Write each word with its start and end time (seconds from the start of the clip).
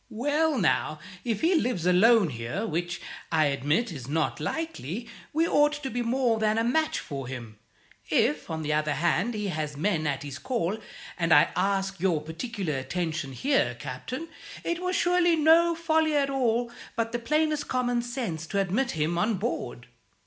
Well, 0.09 0.57
now, 0.57 0.97
if 1.23 1.41
he 1.41 1.53
lives 1.53 1.85
alone 1.85 2.31
here 2.31 2.65
which, 2.65 2.99
I 3.31 3.45
admit, 3.45 3.91
is 3.91 4.07
not 4.07 4.39
likely 4.39 5.07
we 5.31 5.47
ought 5.47 5.73
to 5.73 5.91
be 5.91 6.01
more 6.01 6.39
than 6.39 6.57
a 6.57 6.63
match 6.63 6.97
for 6.97 7.27
him. 7.27 7.59
If, 8.09 8.49
on 8.49 8.63
the 8.63 8.73
other 8.73 8.93
hand, 8.95 9.35
he 9.35 9.49
has 9.49 9.77
men 9.77 10.07
at 10.07 10.23
his 10.23 10.39
call 10.39 10.79
and 11.19 11.31
I 11.31 11.49
ask 11.55 11.99
your 11.99 12.19
particular 12.19 12.79
attention 12.79 13.33
here, 13.33 13.75
Captain 13.79 14.27
it 14.63 14.79
was 14.81 14.95
surely 14.95 15.35
no 15.35 15.75
folly 15.75 16.15
at 16.15 16.31
all, 16.31 16.71
but 16.95 17.11
the 17.11 17.19
plainest 17.19 17.67
common 17.67 18.01
sense, 18.01 18.47
to 18.47 18.59
admit 18.59 18.93
him 18.97 19.19
on 19.19 19.35
board. 19.35 19.85